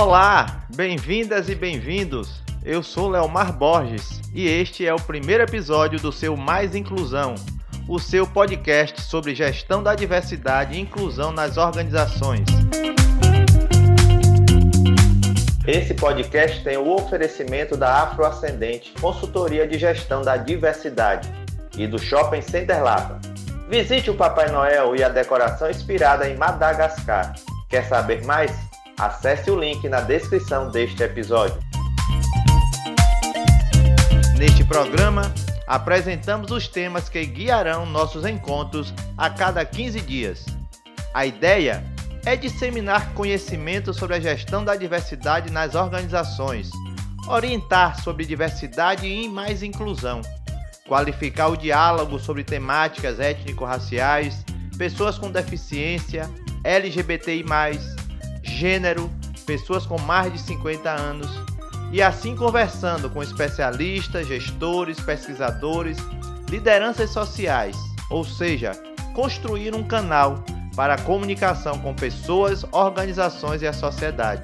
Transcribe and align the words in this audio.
Olá, 0.00 0.62
bem-vindas 0.76 1.48
e 1.48 1.56
bem-vindos. 1.56 2.40
Eu 2.64 2.84
sou 2.84 3.08
Leomar 3.08 3.52
Borges 3.52 4.20
e 4.32 4.46
este 4.46 4.86
é 4.86 4.94
o 4.94 5.00
primeiro 5.00 5.42
episódio 5.42 5.98
do 5.98 6.12
seu 6.12 6.36
Mais 6.36 6.76
Inclusão, 6.76 7.34
o 7.88 7.98
seu 7.98 8.24
podcast 8.24 9.02
sobre 9.02 9.34
gestão 9.34 9.82
da 9.82 9.96
diversidade 9.96 10.76
e 10.76 10.80
inclusão 10.80 11.32
nas 11.32 11.56
organizações. 11.56 12.46
Esse 15.66 15.94
podcast 15.94 16.62
tem 16.62 16.76
o 16.76 16.94
oferecimento 16.94 17.76
da 17.76 18.04
Afroascendente, 18.04 18.94
consultoria 19.00 19.66
de 19.66 19.80
gestão 19.80 20.22
da 20.22 20.36
diversidade, 20.36 21.28
e 21.76 21.88
do 21.88 21.98
Shopping 21.98 22.42
Center 22.42 22.84
Lapa. 22.84 23.18
Visite 23.68 24.10
o 24.10 24.14
Papai 24.14 24.48
Noel 24.48 24.94
e 24.94 25.02
a 25.02 25.08
decoração 25.08 25.68
inspirada 25.68 26.28
em 26.28 26.36
Madagascar. 26.36 27.34
Quer 27.68 27.84
saber 27.84 28.24
mais? 28.24 28.67
Acesse 28.98 29.48
o 29.48 29.56
link 29.56 29.88
na 29.88 30.00
descrição 30.00 30.72
deste 30.72 31.04
episódio. 31.04 31.56
Neste 34.36 34.64
programa, 34.64 35.32
apresentamos 35.68 36.50
os 36.50 36.66
temas 36.66 37.08
que 37.08 37.24
guiarão 37.24 37.86
nossos 37.86 38.26
encontros 38.26 38.92
a 39.16 39.30
cada 39.30 39.64
15 39.64 40.00
dias. 40.00 40.46
A 41.14 41.24
ideia 41.24 41.84
é 42.26 42.34
disseminar 42.34 43.14
conhecimento 43.14 43.94
sobre 43.94 44.16
a 44.16 44.20
gestão 44.20 44.64
da 44.64 44.74
diversidade 44.74 45.52
nas 45.52 45.76
organizações, 45.76 46.68
orientar 47.28 48.02
sobre 48.02 48.26
diversidade 48.26 49.06
e 49.06 49.28
mais 49.28 49.62
inclusão, 49.62 50.22
qualificar 50.88 51.46
o 51.48 51.56
diálogo 51.56 52.18
sobre 52.18 52.42
temáticas 52.42 53.20
étnico-raciais, 53.20 54.44
pessoas 54.76 55.16
com 55.16 55.30
deficiência, 55.30 56.28
LGBTI, 56.64 57.44
gênero, 58.58 59.08
pessoas 59.46 59.86
com 59.86 60.00
mais 60.00 60.32
de 60.32 60.40
50 60.40 60.90
anos, 60.90 61.30
e 61.92 62.02
assim 62.02 62.34
conversando 62.34 63.08
com 63.08 63.22
especialistas, 63.22 64.26
gestores, 64.26 64.98
pesquisadores, 64.98 65.96
lideranças 66.50 67.10
sociais, 67.10 67.76
ou 68.10 68.24
seja, 68.24 68.72
construir 69.14 69.76
um 69.76 69.84
canal 69.84 70.42
para 70.74 70.94
a 70.94 71.00
comunicação 71.00 71.78
com 71.78 71.94
pessoas, 71.94 72.64
organizações 72.72 73.62
e 73.62 73.66
a 73.66 73.72
sociedade. 73.72 74.42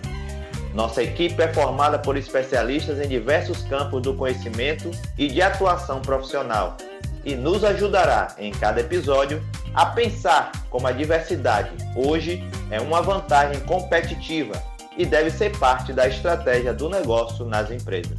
Nossa 0.73 1.03
equipe 1.03 1.41
é 1.43 1.53
formada 1.53 1.99
por 1.99 2.17
especialistas 2.17 3.01
em 3.01 3.09
diversos 3.09 3.63
campos 3.63 4.01
do 4.01 4.15
conhecimento 4.15 4.91
e 5.19 5.27
de 5.27 5.43
atuação 5.43 6.01
profissional 6.01 6.77
e 7.25 7.35
nos 7.35 7.65
ajudará 7.65 8.35
em 8.39 8.53
cada 8.53 8.81
episódio 8.81 9.43
a 9.75 9.87
pensar 9.87 10.53
como 10.71 10.87
a 10.87 10.93
diversidade 10.93 11.71
hoje 11.97 12.43
é 12.71 12.81
uma 12.81 13.01
vantagem 13.03 13.61
competitiva 13.61 14.63
e 14.97 15.05
deve 15.05 15.31
ser 15.31 15.57
parte 15.59 15.93
da 15.93 16.07
estratégia 16.07 16.73
do 16.73 16.89
negócio 16.89 17.45
nas 17.45 17.71
empresas. 17.71 18.19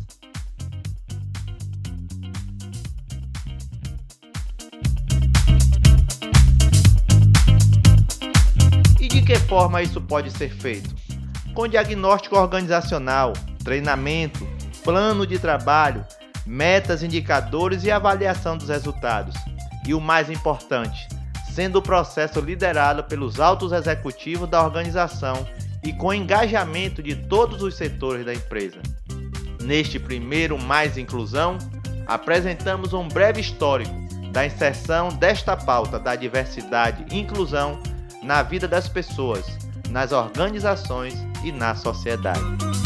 E 9.00 9.08
de 9.08 9.22
que 9.22 9.36
forma 9.36 9.82
isso 9.82 10.02
pode 10.02 10.32
ser 10.32 10.50
feito? 10.50 10.94
Com 11.54 11.68
diagnóstico 11.68 12.38
organizacional, 12.38 13.32
treinamento, 13.64 14.46
plano 14.84 15.26
de 15.26 15.40
trabalho, 15.40 16.06
metas, 16.46 17.04
indicadores 17.04 17.84
e 17.84 17.92
avaliação 17.92 18.58
dos 18.58 18.70
resultados. 18.70 19.36
E 19.86 19.94
o 19.94 20.02
mais 20.02 20.30
importante, 20.30 21.08
sendo 21.54 21.80
o 21.80 21.82
processo 21.82 22.40
liderado 22.40 23.04
pelos 23.04 23.40
altos 23.40 23.72
executivos 23.72 24.50
da 24.50 24.64
organização 24.64 25.48
e 25.84 25.94
com 25.94 26.14
engajamento 26.14 27.02
de 27.02 27.16
todos 27.16 27.62
os 27.62 27.76
setores 27.76 28.26
da 28.26 28.34
empresa. 28.34 28.80
Neste 29.62 30.00
primeiro 30.00 30.60
Mais 30.60 30.98
Inclusão, 30.98 31.58
apresentamos 32.06 32.94
um 32.94 33.08
breve 33.08 33.42
histórico 33.42 33.94
da 34.32 34.46
inserção 34.46 35.10
desta 35.10 35.56
pauta 35.56 35.98
da 35.98 36.16
diversidade 36.16 37.06
e 37.12 37.20
inclusão 37.20 37.80
na 38.22 38.44
vida 38.44 38.68
das 38.68 38.90
pessoas, 38.90 39.46
nas 39.90 40.12
organizações 40.12 41.16
e 41.44 41.52
na 41.52 41.74
sociedade. 41.74 42.85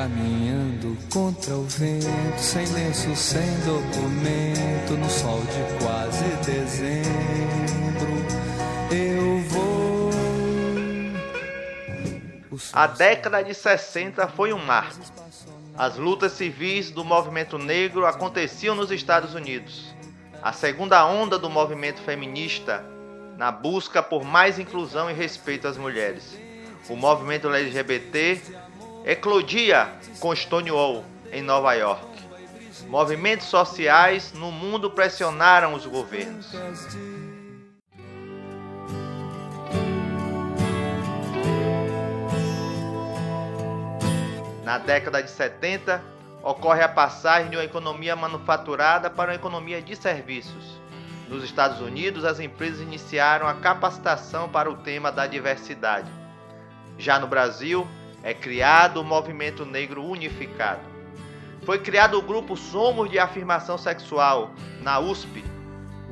Caminhando 0.00 0.96
contra 1.12 1.54
o 1.54 1.64
vento, 1.64 2.38
sem 2.38 2.64
lenço, 2.68 3.14
sem 3.14 3.46
documento, 3.66 4.94
no 4.96 5.10
sol 5.10 5.40
de 5.40 5.84
quase 5.84 6.24
dezembro, 6.36 8.08
eu 8.90 9.40
vou. 9.50 10.10
A 12.72 12.86
década 12.86 13.42
de 13.42 13.52
60 13.52 14.26
foi 14.28 14.54
um 14.54 14.64
marco. 14.64 15.04
As 15.76 15.98
lutas 15.98 16.32
civis 16.32 16.90
do 16.90 17.04
movimento 17.04 17.58
negro 17.58 18.06
aconteciam 18.06 18.74
nos 18.74 18.90
Estados 18.90 19.34
Unidos. 19.34 19.94
A 20.42 20.54
segunda 20.54 21.06
onda 21.06 21.38
do 21.38 21.50
movimento 21.50 22.00
feminista 22.00 22.82
na 23.36 23.52
busca 23.52 24.02
por 24.02 24.24
mais 24.24 24.58
inclusão 24.58 25.10
e 25.10 25.12
respeito 25.12 25.68
às 25.68 25.76
mulheres. 25.76 26.38
O 26.88 26.96
movimento 26.96 27.52
LGBT 27.52 28.69
eclodia 29.04 29.88
com 30.18 30.34
Stonewall 30.34 31.04
em 31.32 31.42
Nova 31.42 31.74
York. 31.74 32.06
Movimentos 32.88 33.46
sociais 33.46 34.32
no 34.32 34.50
mundo 34.50 34.90
pressionaram 34.90 35.74
os 35.74 35.86
governos. 35.86 36.52
Na 44.64 44.78
década 44.78 45.22
de 45.22 45.30
70, 45.30 46.02
ocorre 46.42 46.82
a 46.82 46.88
passagem 46.88 47.50
de 47.50 47.56
uma 47.56 47.64
economia 47.64 48.14
manufaturada 48.14 49.10
para 49.10 49.32
uma 49.32 49.36
economia 49.36 49.82
de 49.82 49.96
serviços. 49.96 50.80
Nos 51.28 51.44
Estados 51.44 51.80
Unidos, 51.80 52.24
as 52.24 52.40
empresas 52.40 52.80
iniciaram 52.80 53.46
a 53.46 53.54
capacitação 53.54 54.48
para 54.48 54.70
o 54.70 54.76
tema 54.76 55.12
da 55.12 55.26
diversidade. 55.26 56.10
Já 56.98 57.18
no 57.18 57.26
Brasil, 57.26 57.86
é 58.22 58.34
criado 58.34 59.00
o 59.00 59.04
Movimento 59.04 59.64
Negro 59.64 60.04
Unificado. 60.04 60.80
Foi 61.64 61.78
criado 61.78 62.18
o 62.18 62.22
grupo 62.22 62.56
Somos 62.56 63.10
de 63.10 63.18
Afirmação 63.18 63.76
Sexual, 63.76 64.50
na 64.82 64.98
USP, 64.98 65.44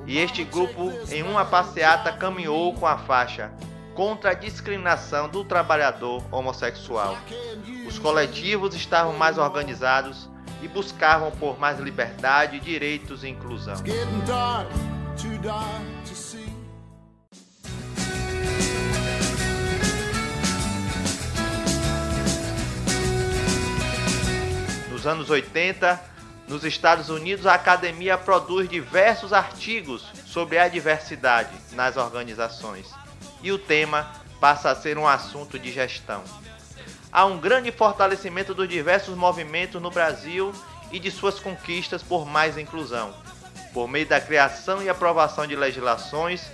e 0.06 0.18
este 0.18 0.42
grupo, 0.42 0.90
em 1.10 1.22
uma 1.22 1.44
passeata, 1.44 2.10
caminhou 2.12 2.72
com 2.74 2.86
a 2.86 2.96
faixa 2.96 3.52
contra 3.94 4.30
a 4.30 4.34
discriminação 4.34 5.28
do 5.28 5.44
trabalhador 5.44 6.22
homossexual. 6.30 7.18
Os 7.86 7.98
coletivos 7.98 8.74
estavam 8.74 9.12
mais 9.14 9.36
organizados 9.36 10.28
e 10.62 10.68
buscavam 10.68 11.30
por 11.32 11.58
mais 11.58 11.78
liberdade, 11.78 12.58
direitos 12.60 13.22
e 13.22 13.28
inclusão. 13.28 13.74
Anos 25.08 25.30
80, 25.30 26.00
nos 26.46 26.64
Estados 26.64 27.08
Unidos, 27.08 27.46
a 27.46 27.54
academia 27.54 28.16
produz 28.16 28.68
diversos 28.68 29.32
artigos 29.32 30.04
sobre 30.26 30.58
a 30.58 30.68
diversidade 30.68 31.50
nas 31.72 31.96
organizações. 31.96 32.86
E 33.42 33.50
o 33.50 33.58
tema 33.58 34.10
passa 34.40 34.70
a 34.70 34.76
ser 34.76 34.96
um 34.96 35.08
assunto 35.08 35.58
de 35.58 35.72
gestão. 35.72 36.22
Há 37.10 37.24
um 37.24 37.38
grande 37.38 37.72
fortalecimento 37.72 38.54
dos 38.54 38.68
diversos 38.68 39.16
movimentos 39.16 39.80
no 39.80 39.90
Brasil 39.90 40.52
e 40.92 40.98
de 40.98 41.10
suas 41.10 41.40
conquistas 41.40 42.02
por 42.02 42.26
mais 42.26 42.56
inclusão, 42.56 43.14
por 43.72 43.88
meio 43.88 44.06
da 44.06 44.20
criação 44.20 44.82
e 44.82 44.88
aprovação 44.88 45.46
de 45.46 45.56
legislações, 45.56 46.50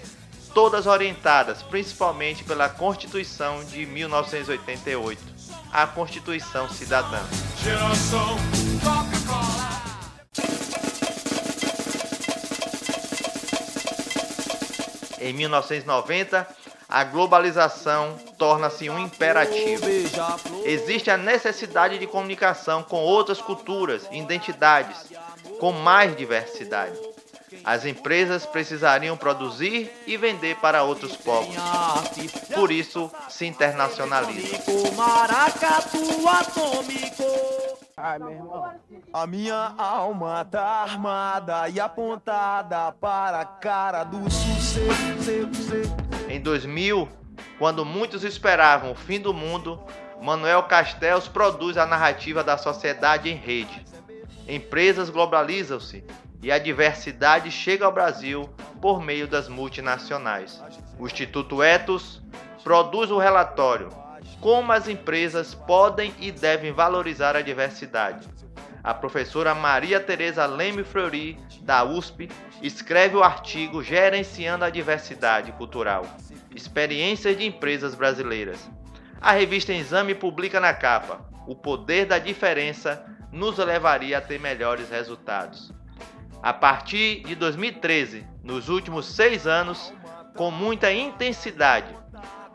todas 0.54 0.86
orientadas 0.86 1.62
principalmente 1.62 2.44
pela 2.44 2.68
Constituição 2.68 3.64
de 3.64 3.84
1988 3.84 5.33
a 5.72 5.86
Constituição 5.86 6.68
Cidadã. 6.68 7.20
Em 15.20 15.32
1990, 15.32 16.46
a 16.88 17.02
globalização 17.02 18.16
torna-se 18.38 18.88
um 18.90 18.98
imperativo. 18.98 19.84
Existe 20.64 21.10
a 21.10 21.16
necessidade 21.16 21.98
de 21.98 22.06
comunicação 22.06 22.82
com 22.82 22.98
outras 22.98 23.40
culturas, 23.40 24.06
identidades, 24.12 25.12
com 25.58 25.72
mais 25.72 26.14
diversidade. 26.16 27.13
As 27.64 27.86
empresas 27.86 28.44
precisariam 28.44 29.16
produzir 29.16 29.90
e 30.06 30.16
vender 30.16 30.56
para 30.56 30.82
outros 30.82 31.16
povos. 31.16 31.56
Por 32.54 32.70
isso, 32.70 33.10
se 33.28 33.46
internacionaliza. 33.46 34.58
Ai, 37.96 38.18
meu 38.18 38.30
irmão. 38.30 38.74
A 39.12 39.26
minha 39.26 39.74
alma 39.78 40.44
tá 40.44 40.62
armada 40.62 41.68
e 41.70 41.80
apontada 41.80 42.92
para 42.92 43.40
a 43.40 43.46
cara 43.46 44.04
do 44.04 44.30
sucesso. 44.30 45.30
Em 46.28 46.40
2000, 46.40 47.08
quando 47.58 47.84
muitos 47.84 48.24
esperavam 48.24 48.92
o 48.92 48.94
fim 48.94 49.18
do 49.18 49.32
mundo, 49.32 49.80
Manuel 50.20 50.64
Castells 50.64 51.28
produz 51.28 51.78
a 51.78 51.86
narrativa 51.86 52.44
da 52.44 52.58
sociedade 52.58 53.30
em 53.30 53.36
rede. 53.36 53.84
Empresas 54.46 55.08
globalizam-se 55.08 56.04
e 56.44 56.52
a 56.52 56.58
diversidade 56.58 57.50
chega 57.50 57.86
ao 57.86 57.92
Brasil 57.92 58.50
por 58.78 59.00
meio 59.00 59.26
das 59.26 59.48
multinacionais. 59.48 60.62
O 60.98 61.06
Instituto 61.06 61.62
Etos 61.62 62.22
produz 62.62 63.10
o 63.10 63.16
relatório 63.16 63.88
Como 64.42 64.70
as 64.70 64.86
empresas 64.86 65.54
podem 65.54 66.12
e 66.20 66.30
devem 66.30 66.70
valorizar 66.70 67.34
a 67.34 67.40
diversidade. 67.40 68.28
A 68.82 68.92
professora 68.92 69.54
Maria 69.54 69.98
Tereza 69.98 70.44
Leme 70.44 70.84
Fleury, 70.84 71.38
da 71.62 71.82
USP, 71.82 72.28
escreve 72.60 73.16
o 73.16 73.22
artigo 73.22 73.82
Gerenciando 73.82 74.66
a 74.66 74.70
Diversidade 74.70 75.50
Cultural 75.52 76.04
Experiências 76.54 77.38
de 77.38 77.46
Empresas 77.46 77.94
Brasileiras. 77.94 78.68
A 79.18 79.32
revista 79.32 79.72
Exame 79.72 80.14
publica 80.14 80.60
na 80.60 80.74
capa: 80.74 81.24
O 81.46 81.56
poder 81.56 82.04
da 82.04 82.18
diferença 82.18 83.02
nos 83.32 83.56
levaria 83.56 84.18
a 84.18 84.20
ter 84.20 84.38
melhores 84.38 84.90
resultados 84.90 85.72
a 86.44 86.52
partir 86.52 87.22
de 87.22 87.34
2013, 87.34 88.26
nos 88.42 88.68
últimos 88.68 89.06
seis 89.06 89.46
anos, 89.46 89.90
com 90.36 90.50
muita 90.50 90.92
intensidade. 90.92 91.96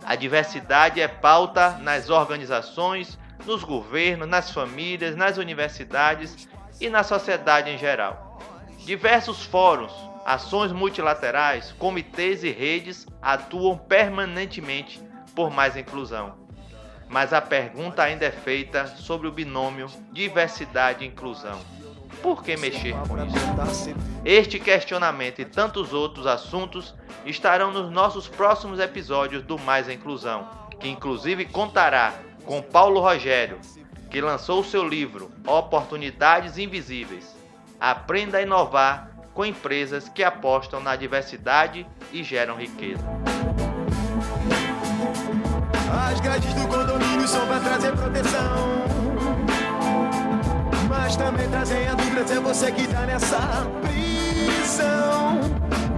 A 0.06 0.15
diversidade 0.15 1.01
é 1.01 1.07
pauta 1.07 1.71
nas 1.80 2.07
organizações, 2.07 3.18
nos 3.47 3.63
governos, 3.63 4.27
nas 4.27 4.51
famílias, 4.51 5.15
nas 5.15 5.38
universidades 5.38 6.47
e 6.80 6.88
na 6.88 7.01
sociedade 7.01 7.71
em 7.71 7.80
geral. 7.80 8.39
Diversos 8.86 9.41
fóruns, 9.44 9.91
ações 10.24 10.71
multilaterais, 10.71 11.71
comitês 11.71 12.44
e 12.44 12.51
redes 12.51 13.07
atuam 13.19 13.75
permanentemente 13.75 15.01
por 15.33 15.50
mais 15.50 15.75
inclusão. 15.75 16.36
Mas 17.07 17.33
a 17.33 17.41
pergunta 17.41 18.03
ainda 18.03 18.25
é 18.25 18.31
feita 18.31 18.86
sobre 18.86 19.27
o 19.27 19.31
binômio 19.31 19.88
diversidade 20.12 21.03
e 21.03 21.07
inclusão. 21.07 21.59
Por 22.21 22.44
que 22.44 22.57
mexer 22.57 22.94
com 23.07 23.18
isso? 23.25 23.95
Este 24.25 24.60
questionamento 24.60 25.39
e 25.39 25.45
tantos 25.45 25.94
outros 25.94 26.27
assuntos 26.27 26.94
estarão 27.25 27.71
nos 27.71 27.92
nossos 27.92 28.27
próximos 28.27 28.80
episódios 28.80 29.44
do 29.44 29.57
Mais 29.57 29.89
Inclusão, 29.89 30.48
que 30.80 30.89
inclusive 30.89 31.45
contará 31.45 32.13
com 32.45 32.62
Paulo 32.62 33.00
Rogério, 33.00 33.60
que 34.10 34.19
lançou 34.19 34.63
seu 34.63 34.88
livro 34.88 35.31
Oportunidades 35.45 36.57
Invisíveis. 36.57 37.36
Aprenda 37.80 38.39
a 38.39 38.42
inovar 38.42 39.10
com 39.33 39.45
empresas 39.45 40.10
que 40.10 40.24
apostam 40.24 40.81
na 40.81 40.95
diversidade 40.95 41.88
e 42.12 42.24
geram 42.24 42.57
riqueza. 42.57 43.04
As 46.10 46.19
grades 46.19 46.54
do 46.54 46.68
condomínio 46.68 47.27
são 47.27 47.48
para 47.48 47.60
trazer 47.60 47.94
proteção 47.94 48.88
mas 51.09 51.15
também 51.15 51.50
você 52.44 52.71
que 52.71 52.88
tá 52.88 53.01
nessa 53.01 53.65
prisão. 53.81 55.39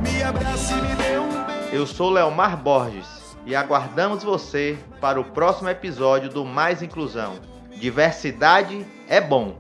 Me 0.02 0.24
abrace 0.24 0.72
e 0.72 0.82
me 0.82 0.96
dê 0.96 1.20
um 1.20 1.46
beijo. 1.46 1.70
Eu 1.74 1.86
sou 1.86 2.10
Leomar 2.10 2.56
Borges 2.56 3.36
e 3.46 3.54
aguardamos 3.54 4.24
você 4.24 4.78
para 5.02 5.20
o 5.20 5.26
próximo 5.26 5.68
episódio 5.68 6.30
do 6.30 6.46
Mais 6.46 6.82
Inclusão. 6.82 7.34
Diversidade 7.76 8.86
é 9.10 9.20
bom, 9.20 9.58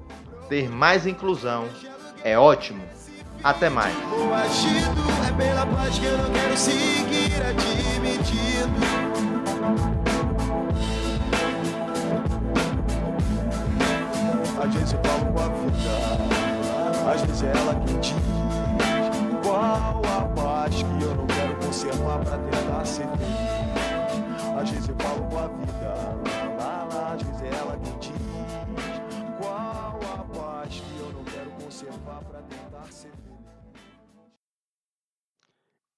ter 0.47 0.69
mais 0.69 1.05
inclusão 1.05 1.67
é 2.23 2.37
ótimo. 2.37 2.83
Até 3.43 3.69
mais. 3.69 3.95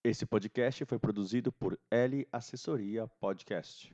Esse 0.05 0.25
podcast 0.25 0.83
foi 0.83 0.99
produzido 0.99 1.49
por 1.49 1.79
L 1.89 2.27
Assessoria 2.29 3.07
Podcast. 3.21 3.89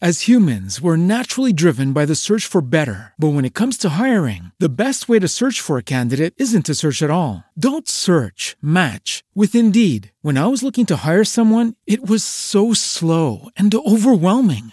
As 0.00 0.28
humans, 0.28 0.80
we're 0.80 0.96
naturally 0.96 1.52
driven 1.52 1.92
by 1.92 2.06
the 2.06 2.14
search 2.14 2.46
for 2.46 2.62
better. 2.62 3.12
But 3.18 3.34
when 3.34 3.44
it 3.44 3.52
comes 3.52 3.76
to 3.78 3.98
hiring, 4.00 4.52
the 4.60 4.68
best 4.68 5.08
way 5.08 5.18
to 5.18 5.26
search 5.28 5.60
for 5.60 5.76
a 5.76 5.82
candidate 5.82 6.32
isn't 6.38 6.64
to 6.66 6.74
search 6.76 7.02
at 7.02 7.10
all. 7.10 7.42
Don't 7.58 7.88
search, 7.88 8.56
match 8.62 9.24
with 9.34 9.54
Indeed. 9.54 10.12
When 10.22 10.38
I 10.38 10.46
was 10.46 10.62
looking 10.62 10.86
to 10.86 10.98
hire 11.04 11.24
someone, 11.24 11.74
it 11.86 12.08
was 12.08 12.22
so 12.24 12.72
slow 12.72 13.50
and 13.58 13.74
overwhelming. 13.74 14.72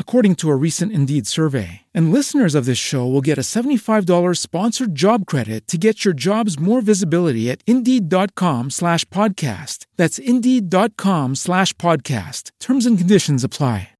according 0.00 0.34
to 0.34 0.50
a 0.50 0.56
recent 0.56 0.90
Indeed 0.90 1.28
survey. 1.28 1.82
And 1.94 2.12
listeners 2.12 2.56
of 2.56 2.64
this 2.64 2.76
show 2.76 3.06
will 3.06 3.20
get 3.20 3.38
a 3.38 3.42
$75 3.42 4.38
sponsored 4.38 4.96
job 4.96 5.24
credit 5.26 5.68
to 5.68 5.78
get 5.78 6.04
your 6.04 6.14
jobs 6.14 6.58
more 6.58 6.80
visibility 6.80 7.48
at 7.48 7.62
Indeed.com 7.68 8.70
slash 8.70 9.04
podcast. 9.04 9.86
That's 9.96 10.18
Indeed.com 10.18 11.36
slash 11.36 11.74
podcast. 11.74 12.50
Terms 12.58 12.86
and 12.86 12.98
conditions 12.98 13.44
apply. 13.44 13.90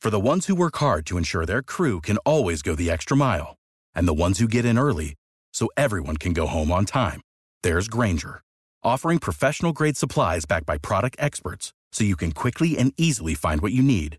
For 0.00 0.10
the 0.10 0.20
ones 0.20 0.46
who 0.46 0.54
work 0.54 0.76
hard 0.76 1.06
to 1.06 1.18
ensure 1.18 1.44
their 1.44 1.60
crew 1.60 2.00
can 2.00 2.18
always 2.18 2.62
go 2.62 2.76
the 2.76 2.88
extra 2.88 3.16
mile, 3.16 3.56
and 3.96 4.06
the 4.06 4.14
ones 4.14 4.38
who 4.38 4.46
get 4.46 4.64
in 4.64 4.78
early 4.78 5.14
so 5.52 5.68
everyone 5.76 6.16
can 6.16 6.32
go 6.32 6.46
home 6.46 6.70
on 6.70 6.84
time, 6.84 7.20
there's 7.64 7.88
Granger, 7.88 8.40
offering 8.84 9.18
professional 9.18 9.72
grade 9.72 9.96
supplies 9.96 10.44
backed 10.44 10.66
by 10.66 10.78
product 10.78 11.16
experts 11.18 11.72
so 11.90 12.04
you 12.04 12.14
can 12.14 12.30
quickly 12.30 12.78
and 12.78 12.92
easily 12.96 13.34
find 13.34 13.60
what 13.60 13.72
you 13.72 13.82
need. 13.82 14.18